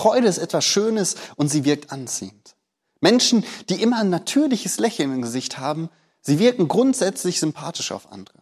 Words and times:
Freude 0.00 0.28
ist 0.28 0.38
etwas 0.38 0.64
Schönes 0.64 1.16
und 1.36 1.48
sie 1.48 1.66
wirkt 1.66 1.92
anziehend. 1.92 2.56
Menschen, 3.02 3.44
die 3.68 3.82
immer 3.82 3.98
ein 3.98 4.08
natürliches 4.08 4.78
Lächeln 4.78 5.12
im 5.12 5.20
Gesicht 5.20 5.58
haben, 5.58 5.90
sie 6.22 6.38
wirken 6.38 6.68
grundsätzlich 6.68 7.38
sympathisch 7.38 7.92
auf 7.92 8.10
andere. 8.10 8.38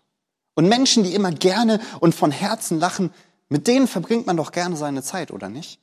Und 0.55 0.68
Menschen, 0.68 1.03
die 1.03 1.17
immer 1.17 1.32
gerne 1.32 1.81
und 1.99 2.14
von 2.14 2.31
Herzen 2.31 2.79
lachen, 2.79 3.13
mit 3.49 3.67
denen 3.67 3.89
verbringt 3.89 4.25
man 4.25 4.36
doch 4.36 4.53
gerne 4.53 4.77
seine 4.77 5.03
Zeit, 5.03 5.32
oder 5.32 5.49
nicht? 5.49 5.81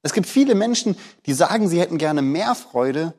Es 0.00 0.14
gibt 0.14 0.26
viele 0.26 0.54
Menschen, 0.54 0.96
die 1.26 1.34
sagen, 1.34 1.68
sie 1.68 1.80
hätten 1.80 1.98
gerne 1.98 2.22
mehr 2.22 2.54
Freude, 2.54 3.12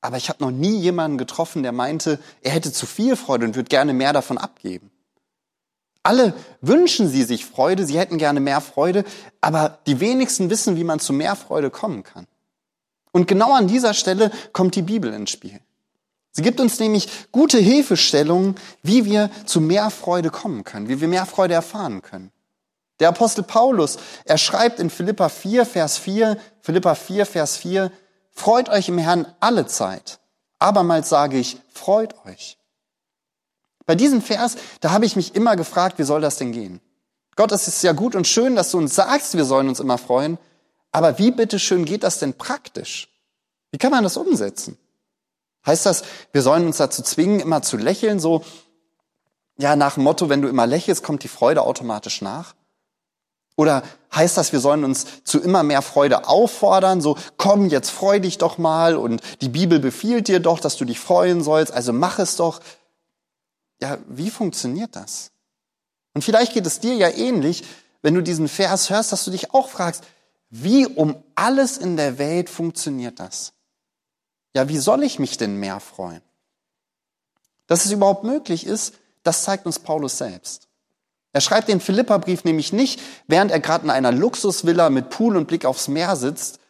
aber 0.00 0.16
ich 0.16 0.28
habe 0.28 0.42
noch 0.42 0.50
nie 0.50 0.80
jemanden 0.80 1.18
getroffen, 1.18 1.62
der 1.62 1.70
meinte, 1.70 2.18
er 2.40 2.50
hätte 2.50 2.72
zu 2.72 2.86
viel 2.86 3.14
Freude 3.14 3.46
und 3.46 3.54
würde 3.54 3.68
gerne 3.68 3.92
mehr 3.92 4.12
davon 4.12 4.38
abgeben. 4.38 4.90
Alle 6.02 6.34
wünschen 6.60 7.08
sie 7.08 7.22
sich 7.22 7.44
Freude, 7.44 7.86
sie 7.86 7.98
hätten 7.98 8.18
gerne 8.18 8.40
mehr 8.40 8.60
Freude, 8.60 9.04
aber 9.40 9.78
die 9.86 10.00
wenigsten 10.00 10.50
wissen, 10.50 10.76
wie 10.76 10.84
man 10.84 10.98
zu 10.98 11.12
mehr 11.12 11.36
Freude 11.36 11.70
kommen 11.70 12.02
kann. 12.02 12.26
Und 13.12 13.28
genau 13.28 13.54
an 13.54 13.68
dieser 13.68 13.94
Stelle 13.94 14.30
kommt 14.52 14.74
die 14.74 14.82
Bibel 14.82 15.12
ins 15.12 15.30
Spiel. 15.30 15.60
Sie 16.32 16.42
gibt 16.42 16.60
uns 16.60 16.80
nämlich 16.80 17.08
gute 17.30 17.58
Hilfestellungen, 17.58 18.56
wie 18.82 19.04
wir 19.04 19.30
zu 19.44 19.60
mehr 19.60 19.90
Freude 19.90 20.30
kommen 20.30 20.64
können, 20.64 20.88
wie 20.88 21.00
wir 21.00 21.08
mehr 21.08 21.26
Freude 21.26 21.54
erfahren 21.54 22.00
können. 22.00 22.32
Der 23.00 23.10
Apostel 23.10 23.42
Paulus, 23.42 23.98
er 24.24 24.38
schreibt 24.38 24.80
in 24.80 24.88
Philippa 24.88 25.28
4, 25.28 25.66
Vers 25.66 25.98
4, 25.98 26.38
Philippa 26.60 26.94
4, 26.94 27.26
Vers 27.26 27.56
4, 27.58 27.92
freut 28.30 28.70
euch 28.70 28.88
im 28.88 28.98
Herrn 28.98 29.26
alle 29.40 29.66
Zeit. 29.66 30.20
Abermals 30.58 31.08
sage 31.08 31.38
ich, 31.38 31.58
freut 31.72 32.14
euch. 32.24 32.56
Bei 33.92 33.96
diesem 33.96 34.22
Vers, 34.22 34.56
da 34.80 34.92
habe 34.92 35.04
ich 35.04 35.16
mich 35.16 35.34
immer 35.34 35.54
gefragt, 35.54 35.98
wie 35.98 36.04
soll 36.04 36.22
das 36.22 36.38
denn 36.38 36.50
gehen? 36.50 36.80
Gott, 37.36 37.52
es 37.52 37.68
ist 37.68 37.82
ja 37.82 37.92
gut 37.92 38.14
und 38.14 38.26
schön, 38.26 38.56
dass 38.56 38.70
du 38.70 38.78
uns 38.78 38.94
sagst, 38.94 39.36
wir 39.36 39.44
sollen 39.44 39.68
uns 39.68 39.80
immer 39.80 39.98
freuen, 39.98 40.38
aber 40.92 41.18
wie 41.18 41.30
bitteschön 41.30 41.84
geht 41.84 42.02
das 42.02 42.18
denn 42.18 42.32
praktisch? 42.32 43.10
Wie 43.70 43.76
kann 43.76 43.90
man 43.90 44.02
das 44.02 44.16
umsetzen? 44.16 44.78
Heißt 45.66 45.84
das, 45.84 46.04
wir 46.32 46.40
sollen 46.40 46.64
uns 46.64 46.78
dazu 46.78 47.02
zwingen, 47.02 47.40
immer 47.40 47.60
zu 47.60 47.76
lächeln, 47.76 48.18
so, 48.18 48.46
ja, 49.58 49.76
nach 49.76 49.96
dem 49.96 50.04
Motto, 50.04 50.30
wenn 50.30 50.40
du 50.40 50.48
immer 50.48 50.66
lächelst, 50.66 51.04
kommt 51.04 51.22
die 51.22 51.28
Freude 51.28 51.60
automatisch 51.60 52.22
nach? 52.22 52.54
Oder 53.56 53.82
heißt 54.14 54.38
das, 54.38 54.54
wir 54.54 54.60
sollen 54.60 54.84
uns 54.84 55.04
zu 55.24 55.38
immer 55.38 55.62
mehr 55.64 55.82
Freude 55.82 56.28
auffordern, 56.28 57.02
so, 57.02 57.18
komm, 57.36 57.66
jetzt 57.66 57.90
freu 57.90 58.20
dich 58.20 58.38
doch 58.38 58.56
mal 58.56 58.96
und 58.96 59.20
die 59.42 59.50
Bibel 59.50 59.80
befiehlt 59.80 60.28
dir 60.28 60.40
doch, 60.40 60.60
dass 60.60 60.78
du 60.78 60.86
dich 60.86 60.98
freuen 60.98 61.42
sollst, 61.42 61.74
also 61.74 61.92
mach 61.92 62.18
es 62.18 62.36
doch. 62.36 62.60
Ja, 63.82 63.98
wie 64.06 64.30
funktioniert 64.30 64.94
das? 64.94 65.32
Und 66.14 66.22
vielleicht 66.22 66.54
geht 66.54 66.66
es 66.66 66.78
dir 66.78 66.94
ja 66.94 67.08
ähnlich, 67.08 67.64
wenn 68.00 68.14
du 68.14 68.22
diesen 68.22 68.46
Vers 68.46 68.90
hörst, 68.90 69.10
dass 69.10 69.24
du 69.24 69.32
dich 69.32 69.52
auch 69.52 69.68
fragst, 69.68 70.04
wie 70.50 70.86
um 70.86 71.20
alles 71.34 71.78
in 71.78 71.96
der 71.96 72.16
Welt 72.16 72.48
funktioniert 72.48 73.18
das? 73.18 73.54
Ja, 74.54 74.68
wie 74.68 74.78
soll 74.78 75.02
ich 75.02 75.18
mich 75.18 75.36
denn 75.36 75.56
mehr 75.56 75.80
freuen? 75.80 76.22
Dass 77.66 77.84
es 77.84 77.90
überhaupt 77.90 78.22
möglich 78.22 78.66
ist, 78.66 78.94
das 79.24 79.42
zeigt 79.42 79.66
uns 79.66 79.80
Paulus 79.80 80.16
selbst. 80.16 80.68
Er 81.32 81.40
schreibt 81.40 81.66
den 81.66 81.80
Philipperbrief 81.80 82.44
nämlich 82.44 82.72
nicht, 82.72 83.00
während 83.26 83.50
er 83.50 83.58
gerade 83.58 83.82
in 83.82 83.90
einer 83.90 84.12
Luxusvilla 84.12 84.90
mit 84.90 85.10
Pool 85.10 85.36
und 85.36 85.48
Blick 85.48 85.64
aufs 85.64 85.88
Meer 85.88 86.14
sitzt, 86.14 86.60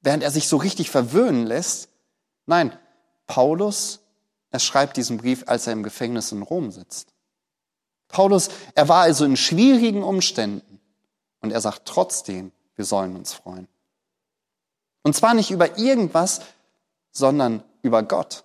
während 0.00 0.22
er 0.22 0.30
sich 0.30 0.48
so 0.48 0.56
richtig 0.56 0.88
verwöhnen 0.88 1.44
lässt. 1.44 1.90
Nein, 2.46 2.72
Paulus, 3.26 4.01
er 4.52 4.60
schreibt 4.60 4.96
diesen 4.96 5.16
Brief, 5.16 5.44
als 5.46 5.66
er 5.66 5.72
im 5.72 5.82
Gefängnis 5.82 6.30
in 6.30 6.42
Rom 6.42 6.70
sitzt. 6.70 7.08
Paulus, 8.08 8.50
er 8.74 8.88
war 8.88 9.02
also 9.02 9.24
in 9.24 9.36
schwierigen 9.36 10.02
Umständen 10.02 10.78
und 11.40 11.50
er 11.50 11.60
sagt 11.60 11.86
trotzdem, 11.86 12.52
wir 12.76 12.84
sollen 12.84 13.16
uns 13.16 13.32
freuen. 13.32 13.66
Und 15.02 15.16
zwar 15.16 15.34
nicht 15.34 15.50
über 15.50 15.78
irgendwas, 15.78 16.42
sondern 17.10 17.64
über 17.80 18.02
Gott. 18.02 18.44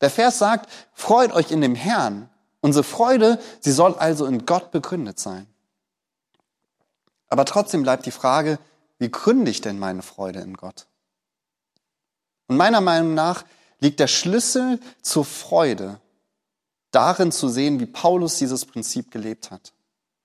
Der 0.00 0.10
Vers 0.10 0.38
sagt, 0.38 0.68
freut 0.94 1.32
euch 1.32 1.50
in 1.50 1.60
dem 1.60 1.74
Herrn. 1.74 2.28
Unsere 2.60 2.82
Freude, 2.82 3.38
sie 3.60 3.72
soll 3.72 3.94
also 3.94 4.26
in 4.26 4.46
Gott 4.46 4.70
begründet 4.70 5.20
sein. 5.20 5.46
Aber 7.28 7.44
trotzdem 7.44 7.82
bleibt 7.82 8.06
die 8.06 8.10
Frage, 8.10 8.58
wie 8.98 9.10
gründe 9.10 9.50
ich 9.50 9.60
denn 9.60 9.78
meine 9.78 10.02
Freude 10.02 10.40
in 10.40 10.54
Gott? 10.54 10.86
Und 12.46 12.56
meiner 12.56 12.80
Meinung 12.80 13.14
nach 13.14 13.44
liegt 13.82 14.00
der 14.00 14.06
Schlüssel 14.06 14.78
zur 15.02 15.24
Freude 15.24 16.00
darin 16.92 17.32
zu 17.32 17.48
sehen, 17.48 17.80
wie 17.80 17.86
Paulus 17.86 18.38
dieses 18.38 18.64
Prinzip 18.64 19.10
gelebt 19.10 19.50
hat. 19.50 19.72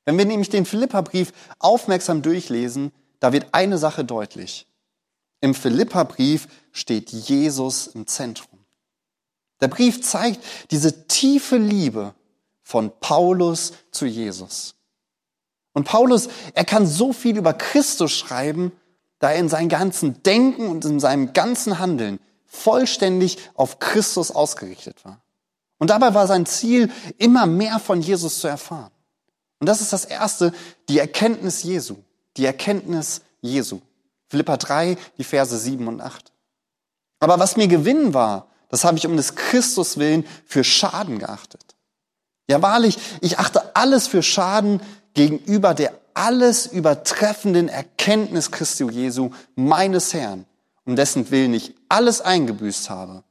Wenn 0.06 0.18
wir 0.18 0.26
nämlich 0.26 0.50
den 0.50 0.66
Philipperbrief 0.66 1.34
aufmerksam 1.60 2.22
durchlesen, 2.22 2.92
da 3.20 3.34
wird 3.34 3.48
eine 3.54 3.78
Sache 3.78 4.06
deutlich. 4.06 4.68
Im 5.42 5.56
Philipperbrief 5.56 6.48
steht 6.72 7.12
Jesus 7.12 7.88
im 7.88 8.06
Zentrum. 8.06 8.60
Der 9.60 9.70
Brief 9.70 10.04
zeigt 10.04 10.40
diese 10.72 11.08
tiefe 11.08 11.58
Liebe 11.58 12.14
von 12.62 12.92
Paulus 13.00 13.74
zu 13.92 14.06
Jesus. 14.06 14.76
Und 15.74 15.86
Paulus, 15.86 16.30
er 16.54 16.66
kann 16.66 16.86
so 16.86 17.12
viel 17.12 17.38
über 17.38 17.54
Christus 17.54 18.12
schreiben, 18.12 18.72
da 19.20 19.32
er 19.32 19.40
in 19.40 19.50
seinem 19.50 19.70
ganzen 19.70 20.22
Denken 20.22 20.68
und 20.68 20.86
in 20.86 21.00
seinem 21.00 21.34
ganzen 21.34 21.80
Handeln 21.80 22.20
vollständig 22.48 23.38
auf 23.56 23.80
Christus 23.80 24.32
ausgerichtet 24.32 25.04
war. 25.06 25.22
Und 25.80 25.90
dabei 25.90 26.14
war 26.14 26.28
sein 26.28 26.46
Ziel, 26.46 26.92
immer 27.18 27.46
mehr 27.46 27.80
von 27.80 28.02
Jesus 28.02 28.40
zu 28.40 28.48
erfahren. 28.48 28.92
Und 29.60 29.68
das 29.68 29.82
ist 29.82 29.94
das 29.94 30.06
Erste, 30.06 30.54
die 30.90 31.00
Erkenntnis 31.00 31.64
Jesu. 31.64 31.98
Die 32.36 32.46
Erkenntnis 32.46 33.22
Jesu. 33.42 33.82
Philippa 34.28 34.58
3, 34.58 34.98
die 35.18 35.24
Verse 35.24 35.58
7 35.58 35.88
und 35.88 36.02
8. 36.02 36.32
Aber 37.20 37.40
was 37.40 37.58
mir 37.58 37.68
Gewinn 37.68 38.14
war, 38.14 38.48
das 38.70 38.84
habe 38.84 38.98
ich 38.98 39.08
um 39.08 39.18
des 39.18 39.36
Christus 39.36 39.98
willen 39.98 40.26
für 40.46 40.64
Schaden 40.64 41.20
geachtet. 41.20 41.76
Ja, 42.50 42.62
wahrlich, 42.62 42.98
ich 43.22 43.40
achte 43.40 43.76
alles 43.76 44.08
für 44.08 44.24
Schaden 44.24 44.82
gegenüber 45.14 45.74
der 45.74 45.94
alles 46.14 46.66
übertreffenden 46.66 47.70
Erkenntnis 47.70 48.52
Christi 48.52 48.86
Jesu, 48.90 49.32
meines 49.56 50.14
Herrn, 50.14 50.46
um 50.88 50.96
dessen 50.96 51.30
Willen 51.30 51.54
ich 51.54 51.76
alles 51.90 52.22
eingebüßt 52.22 52.90
habe. 52.90 53.24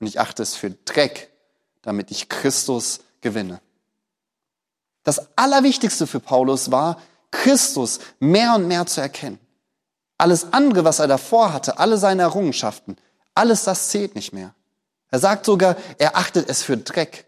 Und 0.00 0.06
ich 0.06 0.20
achte 0.20 0.42
es 0.42 0.54
für 0.54 0.70
Dreck, 0.70 1.30
damit 1.82 2.10
ich 2.10 2.28
Christus 2.28 3.00
gewinne. 3.20 3.60
Das 5.02 5.36
Allerwichtigste 5.36 6.06
für 6.06 6.20
Paulus 6.20 6.70
war, 6.70 7.02
Christus 7.32 7.98
mehr 8.20 8.54
und 8.54 8.68
mehr 8.68 8.86
zu 8.86 9.00
erkennen. 9.00 9.40
Alles 10.16 10.52
andere, 10.52 10.84
was 10.84 11.00
er 11.00 11.08
davor 11.08 11.52
hatte, 11.52 11.78
alle 11.78 11.98
seine 11.98 12.22
Errungenschaften, 12.22 12.96
alles 13.34 13.64
das 13.64 13.88
zählt 13.88 14.14
nicht 14.14 14.32
mehr. 14.32 14.54
Er 15.10 15.18
sagt 15.18 15.44
sogar, 15.44 15.76
er 15.98 16.16
achtet 16.16 16.48
es 16.48 16.62
für 16.62 16.76
Dreck. 16.76 17.26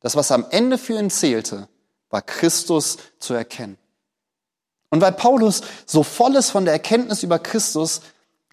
Das, 0.00 0.16
was 0.16 0.32
am 0.32 0.46
Ende 0.50 0.78
für 0.78 0.98
ihn 0.98 1.10
zählte, 1.10 1.68
war 2.08 2.22
Christus 2.22 2.96
zu 3.18 3.34
erkennen. 3.34 3.76
Und 4.88 5.02
weil 5.02 5.12
Paulus 5.12 5.60
so 5.84 6.02
voll 6.02 6.36
ist 6.36 6.50
von 6.50 6.64
der 6.64 6.72
Erkenntnis 6.72 7.22
über 7.22 7.38
Christus, 7.38 8.00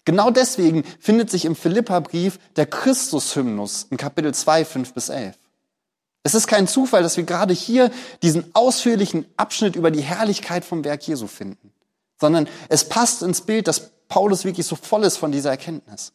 genau 0.04 0.30
deswegen 0.30 0.84
findet 1.00 1.30
sich 1.30 1.44
im 1.44 1.56
Philippa-Brief 1.56 2.38
der 2.56 2.66
Christus-Hymnus 2.66 3.86
in 3.90 3.96
Kapitel 3.96 4.34
2, 4.34 4.64
5 4.64 4.94
bis 4.94 5.08
11. 5.08 5.36
Es 6.22 6.34
ist 6.34 6.46
kein 6.46 6.66
Zufall, 6.66 7.02
dass 7.02 7.16
wir 7.16 7.24
gerade 7.24 7.52
hier 7.52 7.90
diesen 8.22 8.54
ausführlichen 8.54 9.26
Abschnitt 9.36 9.76
über 9.76 9.90
die 9.90 10.00
Herrlichkeit 10.00 10.64
vom 10.64 10.84
Werk 10.84 11.06
Jesu 11.06 11.26
finden 11.26 11.74
sondern 12.24 12.48
es 12.68 12.88
passt 12.88 13.22
ins 13.22 13.42
Bild, 13.42 13.68
dass 13.68 13.90
Paulus 14.08 14.44
wirklich 14.44 14.66
so 14.66 14.76
voll 14.76 15.04
ist 15.04 15.16
von 15.16 15.32
dieser 15.32 15.50
Erkenntnis. 15.50 16.12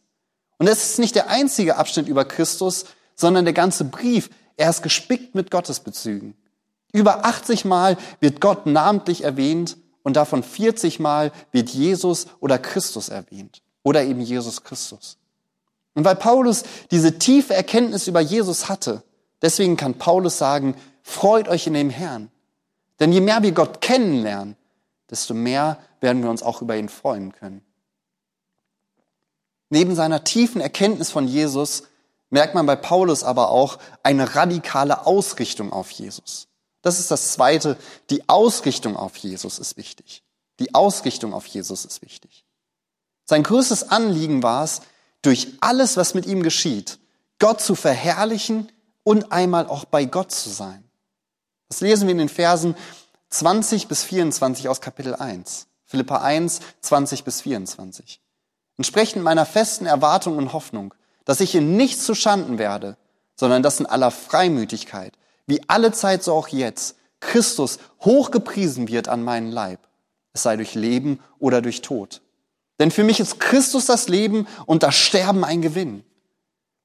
Und 0.58 0.68
es 0.68 0.92
ist 0.92 1.00
nicht 1.00 1.16
der 1.16 1.30
einzige 1.30 1.78
Abschnitt 1.78 2.08
über 2.08 2.26
Christus, 2.26 2.86
sondern 3.16 3.46
der 3.46 3.54
ganze 3.54 3.86
Brief. 3.86 4.30
Er 4.58 4.70
ist 4.70 4.82
gespickt 4.82 5.36
mit 5.36 5.52
Gottesbezügen. 5.52 6.36
Über 6.92 7.26
80 7.26 7.66
Mal 7.66 7.98
wird 8.20 8.42
Gott 8.42 8.66
namentlich 8.66 9.24
erwähnt 9.24 9.78
und 10.04 10.16
davon 10.16 10.44
40 10.44 11.00
Mal 11.00 11.32
wird 11.52 11.70
Jesus 11.70 12.28
oder 12.40 12.58
Christus 12.58 13.10
erwähnt. 13.10 13.62
Oder 13.90 14.04
eben 14.04 14.22
Jesus 14.22 14.64
Christus. 14.64 15.18
Und 15.96 16.06
weil 16.06 16.16
Paulus 16.16 16.62
diese 16.92 17.18
tiefe 17.18 17.56
Erkenntnis 17.56 18.08
über 18.08 18.20
Jesus 18.20 18.70
hatte, 18.70 19.02
deswegen 19.42 19.78
kann 19.78 19.96
Paulus 19.96 20.38
sagen, 20.38 20.76
freut 21.02 21.48
euch 21.48 21.66
in 21.66 21.74
dem 21.74 21.90
Herrn. 21.90 22.30
Denn 23.00 23.12
je 23.12 23.20
mehr 23.20 23.42
wir 23.42 23.52
Gott 23.52 23.82
kennenlernen, 23.82 24.56
desto 25.10 25.34
mehr 25.34 25.80
werden 26.02 26.22
wir 26.22 26.30
uns 26.30 26.44
auch 26.44 26.62
über 26.62 26.78
ihn 26.78 26.88
freuen 26.88 27.32
können. 27.32 27.66
Neben 29.72 29.96
seiner 29.96 30.24
tiefen 30.24 30.62
Erkenntnis 30.62 31.10
von 31.10 31.28
Jesus 31.28 31.82
merkt 32.30 32.54
man 32.54 32.68
bei 32.68 32.76
Paulus 32.76 33.24
aber 33.24 33.50
auch 33.50 33.80
eine 34.04 34.36
radikale 34.36 35.08
Ausrichtung 35.08 35.74
auf 35.74 35.90
Jesus. 35.90 36.48
Das 36.84 37.00
ist 37.00 37.10
das 37.10 37.34
Zweite. 37.34 37.76
Die 38.12 38.30
Ausrichtung 38.30 38.96
auf 38.96 39.18
Jesus 39.18 39.58
ist 39.58 39.78
wichtig. 39.78 40.22
Die 40.60 40.76
Ausrichtung 40.76 41.34
auf 41.34 41.48
Jesus 41.48 41.86
ist 41.86 42.04
wichtig. 42.04 42.46
Sein 43.30 43.44
größtes 43.44 43.92
Anliegen 43.92 44.42
war 44.42 44.64
es, 44.64 44.82
durch 45.22 45.50
alles, 45.62 45.98
was 45.98 46.16
mit 46.16 46.26
ihm 46.26 46.42
geschieht, 46.42 46.98
Gott 47.38 47.62
zu 47.62 47.76
verherrlichen 47.76 48.72
und 49.04 49.32
einmal 49.32 49.68
auch 49.68 49.86
bei 49.86 50.06
Gott 50.06 50.32
zu 50.32 50.50
sein. 50.50 50.84
Das 51.68 51.80
lesen 51.80 52.08
wir 52.08 52.14
in 52.14 52.18
den 52.18 52.30
Versen 52.30 52.76
20 53.30 53.88
bis 53.88 54.04
24 54.04 54.68
aus 54.68 54.82
Kapitel 54.82 55.14
1. 55.14 55.68
Philippa 55.86 56.24
1, 56.24 56.62
20 56.82 57.24
bis 57.24 57.42
24. 57.42 58.20
Entsprechend 58.78 59.22
meiner 59.22 59.46
festen 59.46 59.86
Erwartung 59.86 60.36
und 60.36 60.52
Hoffnung, 60.52 60.96
dass 61.24 61.40
ich 61.40 61.54
in 61.54 61.78
nichts 61.78 62.06
zu 62.06 62.16
Schanden 62.16 62.58
werde, 62.58 62.98
sondern 63.36 63.62
dass 63.62 63.80
in 63.80 63.86
aller 63.86 64.10
Freimütigkeit, 64.10 65.14
wie 65.46 65.62
alle 65.68 65.92
Zeit 65.92 66.24
so 66.24 66.34
auch 66.34 66.48
jetzt, 66.48 66.96
Christus 67.20 67.78
hochgepriesen 68.02 68.88
wird 68.88 69.08
an 69.08 69.22
meinen 69.22 69.52
Leib, 69.52 69.82
es 70.34 70.42
sei 70.42 70.56
durch 70.56 70.74
Leben 70.74 71.20
oder 71.38 71.62
durch 71.62 71.84
Tod. 71.84 72.22
Denn 72.80 72.92
für 72.92 73.04
mich 73.04 73.20
ist 73.20 73.40
Christus 73.40 73.86
das 73.86 74.08
Leben 74.08 74.48
und 74.66 74.84
das 74.84 74.96
Sterben 74.96 75.44
ein 75.44 75.62
Gewinn. 75.62 76.04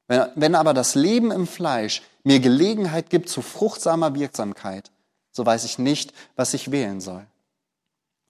Wenn, 0.09 0.27
wenn 0.35 0.55
aber 0.55 0.75
das 0.75 0.95
Leben 0.95 1.31
im 1.31 1.47
Fleisch 1.47 2.03
mir 2.25 2.41
Gelegenheit 2.41 3.11
gibt 3.11 3.29
zu 3.29 3.43
fruchtsamer 3.43 4.15
Wirksamkeit, 4.15 4.91
so 5.31 5.47
weiß 5.47 5.65
ich 5.65 5.79
nicht, 5.79 6.13
was 6.37 6.55
ich 6.55 6.71
wählen 6.71 7.01
soll. 7.01 7.25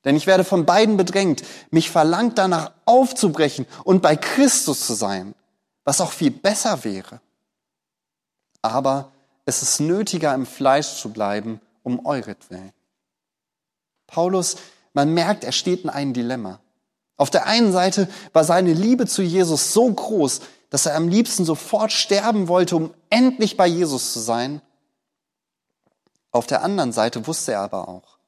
Denn 0.04 0.16
ich 0.16 0.26
werde 0.26 0.44
von 0.44 0.66
beiden 0.66 0.96
bedrängt. 0.96 1.42
Mich 1.70 1.90
verlangt 1.90 2.36
danach 2.36 2.72
aufzubrechen 2.84 3.66
und 3.84 4.02
bei 4.02 4.16
Christus 4.16 4.86
zu 4.86 4.92
sein, 4.92 5.34
was 5.84 6.00
auch 6.00 6.12
viel 6.12 6.30
besser 6.30 6.84
wäre. 6.84 7.20
Aber 8.60 9.12
es 9.46 9.62
ist 9.62 9.80
nötiger, 9.80 10.34
im 10.34 10.46
Fleisch 10.46 10.96
zu 11.00 11.10
bleiben, 11.10 11.60
um 11.82 12.04
euretwillen. 12.04 12.72
Paulus, 14.06 14.56
man 14.92 15.12
merkt, 15.12 15.44
er 15.44 15.52
steht 15.52 15.84
in 15.84 15.90
einem 15.90 16.12
Dilemma. 16.12 16.60
Auf 17.16 17.30
der 17.30 17.46
einen 17.46 17.72
Seite 17.72 18.08
war 18.32 18.44
seine 18.44 18.72
Liebe 18.72 19.06
zu 19.06 19.22
Jesus 19.22 19.72
so 19.72 19.90
groß, 19.92 20.40
dass 20.70 20.86
er 20.86 20.96
am 20.96 21.08
liebsten 21.08 21.44
sofort 21.44 21.92
sterben 21.92 22.48
wollte, 22.48 22.76
um 22.76 22.92
endlich 23.10 23.56
bei 23.56 23.66
Jesus 23.66 24.12
zu 24.12 24.20
sein. 24.20 24.60
Auf 26.32 26.46
der 26.46 26.64
anderen 26.64 26.92
Seite 26.92 27.26
wusste 27.28 27.52
er 27.52 27.60
aber 27.60 27.88
auch, 27.88 28.18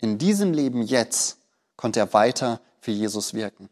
in 0.00 0.16
diesem 0.16 0.54
Leben 0.54 0.80
jetzt 0.80 1.36
konnte 1.76 2.00
er 2.00 2.14
weiter 2.14 2.60
für 2.80 2.90
Jesus 2.90 3.34
wirken. 3.34 3.68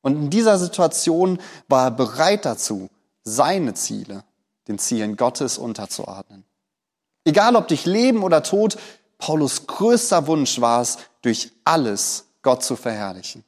Und 0.00 0.16
in 0.16 0.30
dieser 0.30 0.58
Situation 0.58 1.38
war 1.68 1.84
er 1.84 1.90
bereit 1.90 2.46
dazu, 2.46 2.88
seine 3.22 3.74
Ziele 3.74 4.24
den 4.68 4.78
Zielen 4.78 5.16
Gottes 5.16 5.58
unterzuordnen. 5.58 6.44
Egal 7.24 7.56
ob 7.56 7.68
durch 7.68 7.86
Leben 7.86 8.22
oder 8.22 8.42
Tod, 8.42 8.76
Paulus 9.18 9.66
größter 9.66 10.26
Wunsch 10.26 10.60
war 10.60 10.82
es, 10.82 10.98
durch 11.22 11.52
alles 11.64 12.26
Gott 12.42 12.62
zu 12.62 12.76
verherrlichen. 12.76 13.44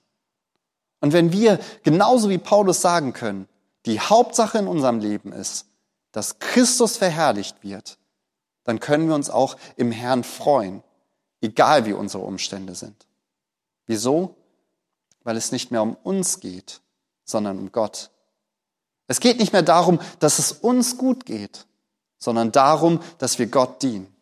Und 1.07 1.13
wenn 1.13 1.31
wir 1.31 1.61
genauso 1.85 2.31
wie 2.31 2.39
Paulus 2.39 2.81
sagen 2.81 3.13
können, 3.13 3.47
die 3.85 4.01
Hauptsache 4.01 4.59
in 4.59 4.67
unserem 4.67 4.99
Leben 4.99 5.31
ist, 5.31 5.67
dass 6.11 6.41
Christus 6.41 6.97
verherrlicht 6.97 7.63
wird, 7.63 7.99
dann 8.65 8.81
können 8.81 9.07
wir 9.07 9.15
uns 9.15 9.31
auch 9.31 9.57
im 9.77 9.93
Herrn 9.93 10.25
freuen, 10.25 10.83
egal 11.41 11.87
wie 11.87 11.93
unsere 11.93 12.25
Umstände 12.25 12.75
sind. 12.75 13.07
Wieso? 13.87 14.35
Weil 15.23 15.37
es 15.37 15.53
nicht 15.53 15.71
mehr 15.71 15.81
um 15.81 15.95
uns 15.95 16.41
geht, 16.41 16.81
sondern 17.25 17.61
um 17.61 17.71
Gott. 17.71 18.11
Es 19.07 19.21
geht 19.21 19.39
nicht 19.39 19.53
mehr 19.53 19.63
darum, 19.63 20.01
dass 20.19 20.41
es 20.41 20.51
uns 20.51 20.99
gut 20.99 21.25
geht, 21.25 21.69
sondern 22.19 22.51
darum, 22.51 23.01
dass 23.19 23.39
wir 23.39 23.47
Gott 23.47 23.81
dienen. 23.81 24.13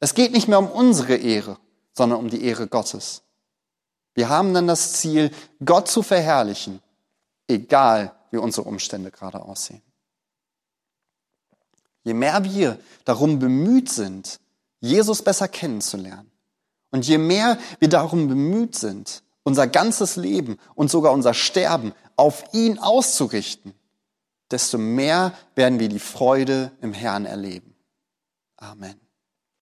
Es 0.00 0.12
geht 0.12 0.32
nicht 0.32 0.48
mehr 0.48 0.58
um 0.58 0.70
unsere 0.70 1.16
Ehre, 1.16 1.56
sondern 1.94 2.18
um 2.18 2.28
die 2.28 2.44
Ehre 2.44 2.66
Gottes. 2.66 3.23
Wir 4.14 4.28
haben 4.28 4.54
dann 4.54 4.66
das 4.66 4.94
Ziel, 4.94 5.30
Gott 5.64 5.88
zu 5.88 6.02
verherrlichen, 6.02 6.80
egal 7.48 8.14
wie 8.30 8.38
unsere 8.38 8.66
Umstände 8.66 9.10
gerade 9.10 9.40
aussehen. 9.42 9.82
Je 12.04 12.14
mehr 12.14 12.44
wir 12.44 12.78
darum 13.04 13.38
bemüht 13.38 13.90
sind, 13.90 14.40
Jesus 14.80 15.22
besser 15.22 15.48
kennenzulernen, 15.48 16.30
und 16.90 17.06
je 17.08 17.18
mehr 17.18 17.58
wir 17.80 17.88
darum 17.88 18.28
bemüht 18.28 18.76
sind, 18.76 19.24
unser 19.42 19.66
ganzes 19.66 20.14
Leben 20.14 20.58
und 20.76 20.90
sogar 20.90 21.12
unser 21.12 21.34
Sterben 21.34 21.92
auf 22.16 22.44
ihn 22.52 22.78
auszurichten, 22.78 23.74
desto 24.50 24.78
mehr 24.78 25.32
werden 25.56 25.80
wir 25.80 25.88
die 25.88 25.98
Freude 25.98 26.70
im 26.80 26.92
Herrn 26.92 27.26
erleben. 27.26 27.74
Amen. 28.56 29.03